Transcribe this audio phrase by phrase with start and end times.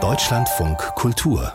[0.00, 1.52] Deutschlandfunk Kultur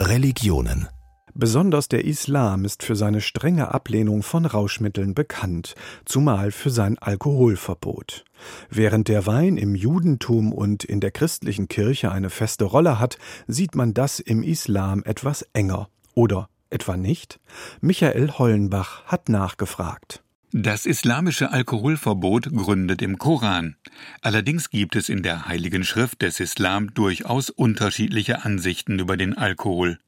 [0.00, 0.88] Religionen
[1.34, 8.24] Besonders der Islam ist für seine strenge Ablehnung von Rauschmitteln bekannt, zumal für sein Alkoholverbot.
[8.70, 13.16] Während der Wein im Judentum und in der christlichen Kirche eine feste Rolle hat,
[13.46, 15.88] sieht man das im Islam etwas enger.
[16.14, 17.38] Oder etwa nicht?
[17.80, 20.23] Michael Hollenbach hat nachgefragt.
[20.56, 23.74] Das islamische Alkoholverbot gründet im Koran.
[24.22, 29.98] Allerdings gibt es in der Heiligen Schrift des Islam durchaus unterschiedliche Ansichten über den Alkohol.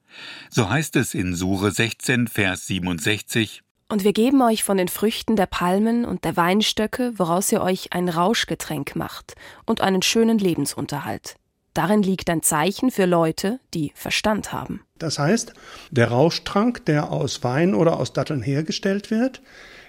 [0.48, 3.64] So heißt es in Sure 16, Vers 67.
[3.88, 7.92] Und wir geben euch von den Früchten der Palmen und der Weinstöcke, woraus ihr euch
[7.92, 11.34] ein Rauschgetränk macht und einen schönen Lebensunterhalt.
[11.74, 14.82] Darin liegt ein Zeichen für Leute, die Verstand haben.
[14.96, 15.54] Das heißt,
[15.90, 19.42] der Rauschtrank, der aus Wein oder aus Datteln hergestellt wird,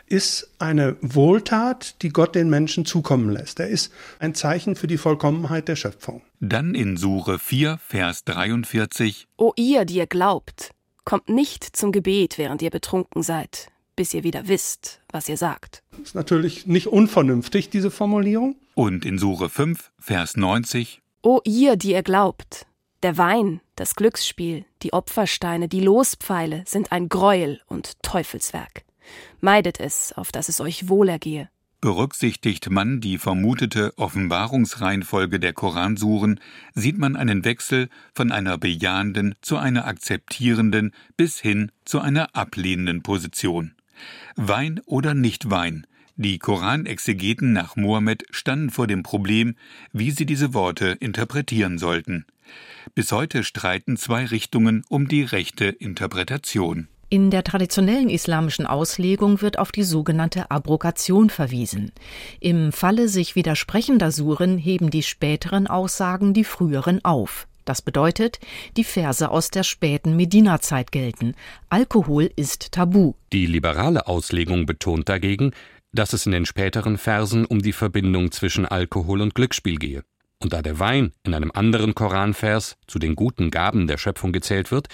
[0.08, 3.60] ist eine Wohltat, die Gott den Menschen zukommen lässt.
[3.60, 6.22] Er ist ein Zeichen für die Vollkommenheit der Schöpfung.
[6.40, 9.28] Dann in Sure 4, Vers 43.
[9.38, 10.72] O ihr, die ihr glaubt,
[11.04, 15.84] kommt nicht zum Gebet, während ihr betrunken seid, bis ihr wieder wisst, was ihr sagt.
[15.92, 18.56] Das ist natürlich nicht unvernünftig, diese Formulierung.
[18.76, 21.02] Und in Sure 5, Vers 90.
[21.22, 22.66] O ihr, die ihr glaubt,
[23.04, 28.87] der Wein, das Glücksspiel, die Opfersteine, die Lospfeile sind ein Greuel und Teufelswerk.
[29.42, 31.50] Meidet es, auf dass es euch wohlergehe.
[31.80, 36.40] Berücksichtigt man die vermutete Offenbarungsreihenfolge der Koransuren,
[36.74, 43.04] sieht man einen Wechsel von einer bejahenden zu einer akzeptierenden bis hin zu einer ablehnenden
[43.04, 43.76] Position.
[44.36, 45.86] Wein oder nicht Wein,
[46.20, 49.56] die Koranexegeten nach Mohammed standen vor dem Problem,
[49.94, 52.26] wie sie diese Worte interpretieren sollten.
[52.96, 56.88] Bis heute streiten zwei Richtungen um die rechte Interpretation.
[57.10, 61.94] In der traditionellen islamischen Auslegung wird auf die sogenannte Abrogation verwiesen.
[62.42, 67.48] Im Falle sich widersprechender Suren heben die späteren Aussagen die früheren auf.
[67.64, 68.40] Das bedeutet,
[68.76, 71.34] die Verse aus der späten Medina-Zeit gelten.
[71.70, 73.14] Alkohol ist tabu.
[73.32, 75.52] Die liberale Auslegung betont dagegen,
[75.94, 80.04] dass es in den späteren Versen um die Verbindung zwischen Alkohol und Glücksspiel gehe.
[80.40, 84.72] Und da der Wein in einem anderen Koranvers zu den guten Gaben der Schöpfung gezählt
[84.72, 84.88] wird,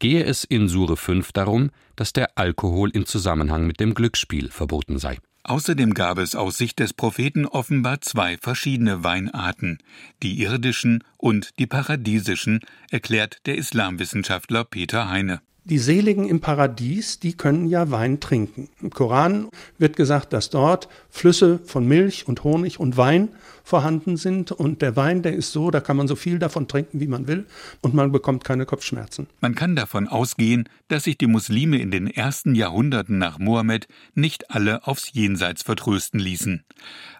[0.00, 4.98] gehe es in Sure 5 darum, dass der Alkohol in Zusammenhang mit dem Glücksspiel verboten
[4.98, 5.18] sei.
[5.44, 9.78] Außerdem gab es aus Sicht des Propheten offenbar zwei verschiedene Weinarten,
[10.22, 12.60] die irdischen und die paradiesischen,
[12.90, 15.40] erklärt der Islamwissenschaftler Peter Heine.
[15.68, 18.70] Die Seligen im Paradies, die können ja Wein trinken.
[18.80, 23.28] Im Koran wird gesagt, dass dort Flüsse von Milch und Honig und Wein
[23.64, 24.50] vorhanden sind.
[24.50, 27.28] Und der Wein, der ist so, da kann man so viel davon trinken, wie man
[27.28, 27.44] will.
[27.82, 29.26] Und man bekommt keine Kopfschmerzen.
[29.42, 34.50] Man kann davon ausgehen, dass sich die Muslime in den ersten Jahrhunderten nach Mohammed nicht
[34.50, 36.64] alle aufs Jenseits vertrösten ließen.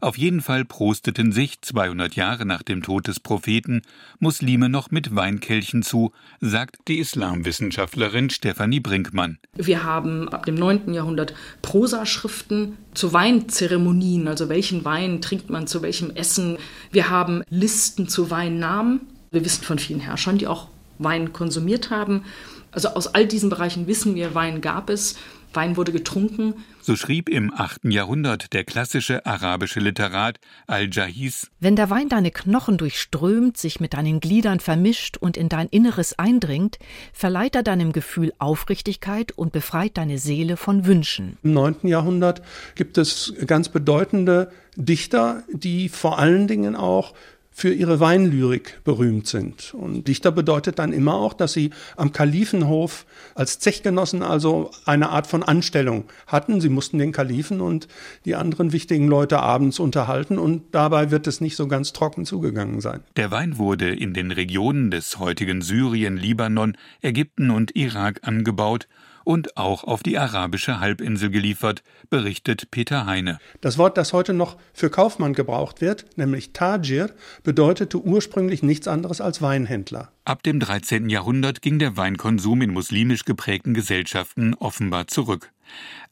[0.01, 3.83] Auf jeden Fall prosteten sich 200 Jahre nach dem Tod des Propheten
[4.19, 9.39] Muslime noch mit Weinkelchen zu, sagt die Islamwissenschaftlerin Stefanie Brinkmann.
[9.57, 10.95] Wir haben ab dem 9.
[10.95, 16.57] Jahrhundert Prosaschriften zu Weinzeremonien, also welchen Wein trinkt man zu welchem Essen.
[16.93, 19.01] Wir haben Listen zu Weinnamen.
[19.33, 22.25] Wir wissen von vielen Herrschern, die auch Wein konsumiert haben.
[22.73, 25.17] Also aus all diesen Bereichen wissen wir, Wein gab es.
[25.55, 26.55] Wein wurde getrunken.
[26.83, 27.85] So schrieb im 8.
[27.85, 31.51] Jahrhundert der klassische arabische Literat Al-Jahiz.
[31.59, 36.19] Wenn der Wein deine Knochen durchströmt, sich mit deinen Gliedern vermischt und in dein Inneres
[36.19, 36.79] eindringt,
[37.13, 41.39] verleiht er deinem Gefühl Aufrichtigkeit und befreit deine Seele von Wünschen.
[41.43, 41.77] Im 9.
[41.83, 42.43] Jahrhundert
[42.75, 47.15] gibt es ganz bedeutende Dichter, die vor allen Dingen auch
[47.59, 49.75] für ihre Weinlyrik berühmt sind.
[49.75, 53.05] Und Dichter bedeutet dann immer auch, dass sie am Kalifenhof
[53.35, 56.61] als Zechgenossen also eine Art von Anstellung hatten.
[56.61, 57.89] Sie mussten den Kalifen und
[58.25, 62.81] die anderen wichtigen Leute abends unterhalten und dabei wird es nicht so ganz trocken zugegangen
[62.81, 63.01] sein.
[63.17, 68.87] Der Wein wurde in den Regionen des heutigen Syrien, Libanon, Ägypten und Irak angebaut
[69.29, 73.39] und auch auf die arabische Halbinsel geliefert, berichtet Peter Heine.
[73.61, 77.11] Das Wort, das heute noch für Kaufmann gebraucht wird, nämlich Tajir,
[77.43, 80.11] bedeutete ursprünglich nichts anderes als Weinhändler.
[80.25, 81.11] Ab dem 13.
[81.11, 85.53] Jahrhundert ging der Weinkonsum in muslimisch geprägten Gesellschaften offenbar zurück.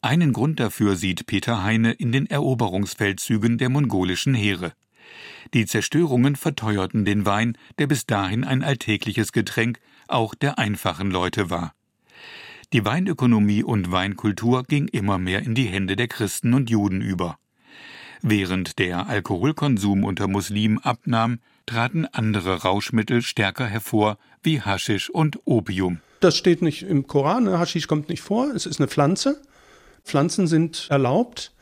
[0.03, 4.75] Einen Grund dafür sieht Peter Heine in den Eroberungsfeldzügen der mongolischen Heere.
[5.55, 11.49] Die Zerstörungen verteuerten den Wein, der bis dahin ein alltägliches Getränk auch der einfachen Leute
[11.49, 11.73] war.
[12.73, 17.39] Die Weinökonomie und Weinkultur ging immer mehr in die Hände der Christen und Juden über.
[18.23, 26.01] Während der Alkoholkonsum unter Muslimen abnahm, traten andere Rauschmittel stärker hervor, wie Haschisch und Opium.
[26.19, 27.59] Das steht nicht im Koran, ne?
[27.59, 29.41] Haschisch kommt nicht vor, es ist eine Pflanze.
[30.05, 31.53] Pflanzen sind erlaubt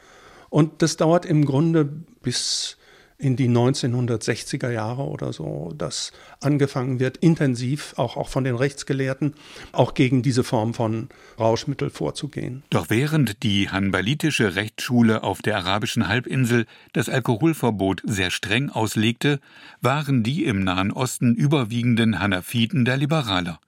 [0.49, 2.79] und das dauert im Grunde bis
[3.25, 9.35] in die 1960er Jahre oder so, dass angefangen wird, intensiv auch, auch von den Rechtsgelehrten
[9.73, 12.63] auch gegen diese Form von Rauschmittel vorzugehen.
[12.69, 19.41] Doch während die hanbalitische Rechtsschule auf der arabischen Halbinsel das Alkoholverbot sehr streng auslegte,
[19.81, 23.59] waren die im Nahen Osten überwiegenden Hanafiten der Liberaler.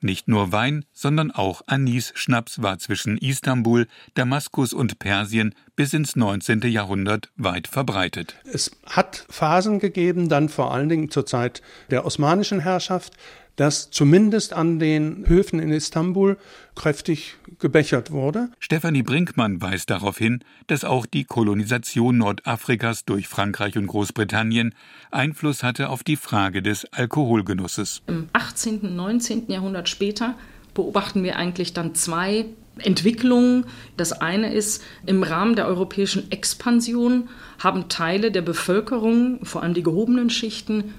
[0.00, 6.62] Nicht nur Wein, sondern auch Anis-Schnaps war zwischen Istanbul, Damaskus und Persien bis ins 19.
[6.62, 8.36] Jahrhundert weit verbreitet.
[8.50, 13.14] Es hat Phasen gegeben, dann vor allen Dingen zur Zeit der osmanischen Herrschaft,
[13.56, 16.36] dass zumindest an den Höfen in Istanbul
[16.74, 18.48] kräftig gebechert wurde.
[18.58, 24.74] Stefanie Brinkmann weist darauf hin, dass auch die Kolonisation Nordafrikas durch Frankreich und Großbritannien
[25.10, 28.02] Einfluss hatte auf die Frage des Alkoholgenusses.
[28.06, 28.80] Im 18.
[28.80, 29.50] und 19.
[29.50, 30.34] Jahrhundert später
[30.74, 32.46] beobachten wir eigentlich dann zwei
[32.78, 33.66] Entwicklungen.
[33.96, 37.28] Das eine ist, im Rahmen der europäischen Expansion
[37.60, 40.92] haben Teile der Bevölkerung, vor allem die gehobenen Schichten,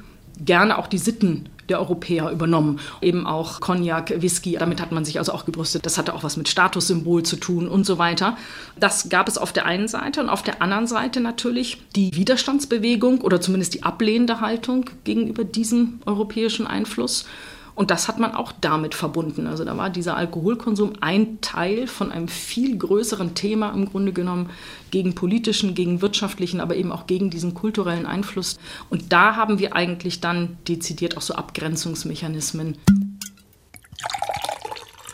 [0.43, 2.79] gerne auch die Sitten der Europäer übernommen.
[3.01, 5.85] Eben auch Cognac, Whisky, damit hat man sich also auch gebrüstet.
[5.85, 8.37] Das hatte auch was mit Statussymbol zu tun und so weiter.
[8.79, 13.21] Das gab es auf der einen Seite und auf der anderen Seite natürlich die Widerstandsbewegung
[13.21, 17.25] oder zumindest die ablehnende Haltung gegenüber diesem europäischen Einfluss.
[17.75, 19.47] Und das hat man auch damit verbunden.
[19.47, 24.49] Also da war dieser Alkoholkonsum ein Teil von einem viel größeren Thema im Grunde genommen
[24.91, 28.57] gegen politischen, gegen wirtschaftlichen, aber eben auch gegen diesen kulturellen Einfluss.
[28.89, 32.77] Und da haben wir eigentlich dann dezidiert auch so Abgrenzungsmechanismen.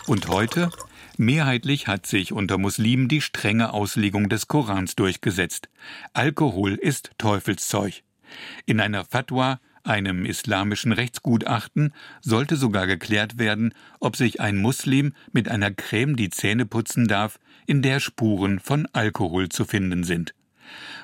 [0.06, 0.70] Und heute?
[1.18, 5.70] Mehrheitlich hat sich unter Muslimen die strenge Auslegung des Korans durchgesetzt.
[6.14, 8.04] Alkohol ist Teufelszeug.
[8.66, 15.50] In einer Fatwa einem islamischen Rechtsgutachten sollte sogar geklärt werden, ob sich ein Muslim mit
[15.50, 20.34] einer Creme die Zähne putzen darf, in der Spuren von Alkohol zu finden sind.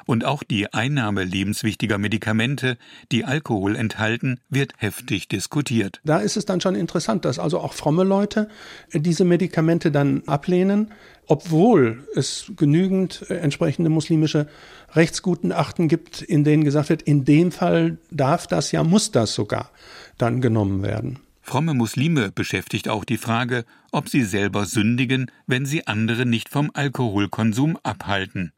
[0.06, 2.78] Und auch die Einnahme lebenswichtiger Medikamente,
[3.12, 6.00] die Alkohol enthalten, wird heftig diskutiert.
[6.04, 8.50] Da ist es dann schon interessant, dass also auch fromme Leute
[8.94, 10.92] diese Medikamente dann ablehnen,
[11.28, 14.48] obwohl es genügend äh, entsprechende muslimische
[14.94, 19.72] Rechtsgutachten gibt, in denen gesagt wird, in dem Fall darf das ja, muss das sogar
[20.18, 21.20] dann genommen werden.
[21.50, 23.64] Fromme Muslime beschäftigt auch die Frage,
[23.94, 28.52] ob sie selber sündigen, wenn sie andere nicht vom Alkoholkonsum abhalten.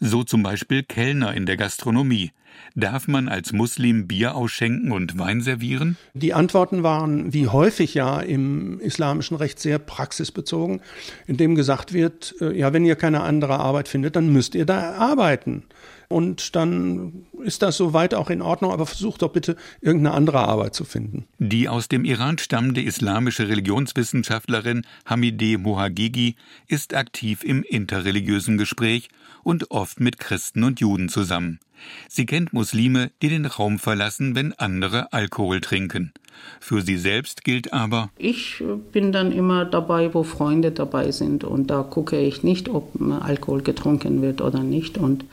[0.00, 2.32] So zum Beispiel Kellner in der Gastronomie.
[2.74, 5.96] Darf man als Muslim Bier ausschenken und Wein servieren?
[6.14, 10.80] Die Antworten waren wie häufig ja im islamischen Recht sehr praxisbezogen,
[11.26, 14.92] indem gesagt wird, äh, ja, wenn ihr keine andere Arbeit findet, dann müsst ihr da
[14.94, 15.64] arbeiten.
[16.12, 20.74] Und dann ist das soweit auch in Ordnung, aber versucht doch bitte irgendeine andere Arbeit
[20.74, 21.24] zu finden.
[21.38, 26.36] Die aus dem Iran stammende islamische Religionswissenschaftlerin Hamideh Mohagigi
[26.68, 29.08] ist aktiv im interreligiösen Gespräch
[29.42, 31.60] und oft mit Christen und Juden zusammen.
[32.08, 36.12] Sie kennt Muslime, die den Raum verlassen, wenn andere Alkohol trinken.
[36.60, 38.62] Für sie selbst gilt aber Ich
[38.92, 43.62] bin dann immer dabei, wo Freunde dabei sind und da gucke ich nicht, ob Alkohol
[43.62, 45.24] getrunken wird oder nicht und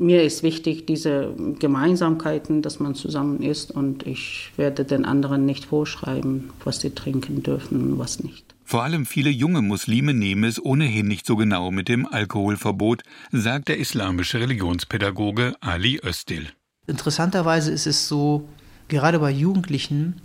[0.00, 5.66] mir ist wichtig, diese Gemeinsamkeiten, dass man zusammen isst und ich werde den anderen nicht
[5.66, 8.46] vorschreiben, was sie trinken dürfen und was nicht.
[8.70, 13.02] Vor allem viele junge Muslime nehmen es ohnehin nicht so genau mit dem Alkoholverbot,
[13.32, 16.50] sagt der islamische Religionspädagoge Ali Östil.
[16.86, 18.48] Interessanterweise ist es so,
[18.86, 20.22] gerade bei Jugendlichen,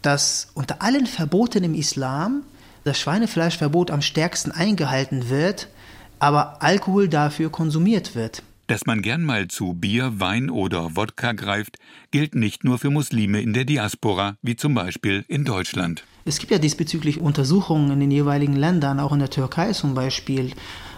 [0.00, 2.44] dass unter allen Verboten im Islam
[2.84, 5.68] das Schweinefleischverbot am stärksten eingehalten wird,
[6.18, 8.42] aber Alkohol dafür konsumiert wird.
[8.68, 11.76] Dass man gern mal zu Bier, Wein oder Wodka greift,
[12.10, 16.04] gilt nicht nur für Muslime in der Diaspora, wie zum Beispiel in Deutschland.
[16.24, 20.52] Es gibt ja diesbezüglich Untersuchungen in den jeweiligen Ländern, auch in der Türkei zum Beispiel.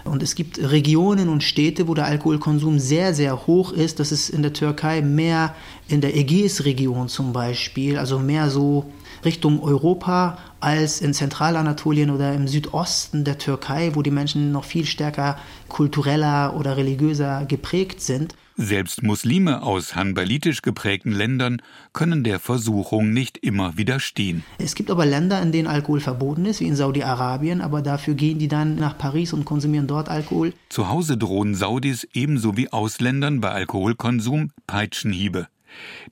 [0.04, 4.00] Und es gibt Regionen und Städte, wo der Alkoholkonsum sehr, sehr hoch ist.
[4.00, 5.54] Das ist in der Türkei mehr
[5.88, 8.92] in der Ägäisregion zum Beispiel, also mehr so
[9.24, 14.84] Richtung Europa als in Zentralanatolien oder im Südosten der Türkei, wo die Menschen noch viel
[14.84, 15.38] stärker
[15.68, 18.34] kultureller oder religiöser geprägt sind.
[18.56, 21.60] Selbst Muslime aus hanbalitisch geprägten Ländern
[21.92, 24.44] können der Versuchung nicht immer widerstehen.
[24.58, 28.38] Es gibt aber Länder, in denen Alkohol verboten ist, wie in Saudi-Arabien, aber dafür gehen
[28.38, 30.52] die dann nach Paris und konsumieren dort Alkohol.
[30.68, 35.48] Zu Hause drohen Saudis ebenso wie Ausländern bei Alkoholkonsum Peitschenhiebe.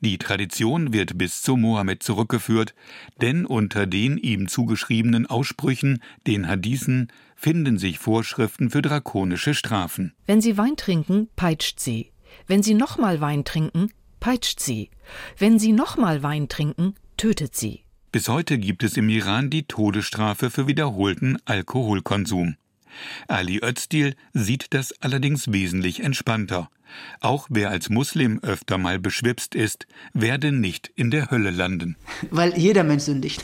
[0.01, 2.75] Die Tradition wird bis zu Mohammed zurückgeführt,
[3.21, 10.13] denn unter den ihm zugeschriebenen Aussprüchen, den Hadithen, finden sich Vorschriften für drakonische Strafen.
[10.27, 12.12] Wenn Sie Wein trinken, peitscht sie.
[12.47, 14.91] Wenn Sie nochmal Wein trinken, peitscht sie.
[15.39, 17.83] Wenn Sie nochmal Wein trinken, tötet sie.
[18.13, 22.57] Bis heute gibt es im Iran die Todesstrafe für wiederholten Alkoholkonsum.
[23.27, 26.69] Ali Özdil sieht das allerdings wesentlich entspannter.
[27.21, 31.97] Auch wer als Muslim öfter mal beschwipst ist, werde nicht in der Hölle landen.
[32.31, 33.43] Weil jeder Mensch sündigt.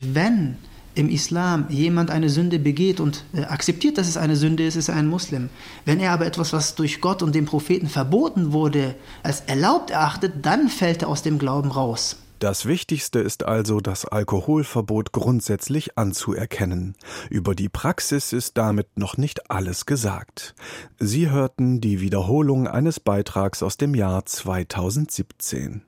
[0.00, 0.56] Wenn
[0.98, 4.88] im Islam jemand eine Sünde begeht und äh, akzeptiert, dass es eine Sünde ist, ist
[4.88, 5.48] er ein Muslim.
[5.84, 10.34] Wenn er aber etwas, was durch Gott und den Propheten verboten wurde, als erlaubt erachtet,
[10.42, 12.16] dann fällt er aus dem Glauben raus.
[12.40, 16.94] Das Wichtigste ist also, das Alkoholverbot grundsätzlich anzuerkennen.
[17.30, 20.54] Über die Praxis ist damit noch nicht alles gesagt.
[21.00, 25.82] Sie hörten die Wiederholung eines Beitrags aus dem Jahr 2017.